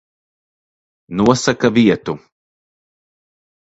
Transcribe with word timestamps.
Nosaka 1.19 1.67
vietu. 1.75 2.17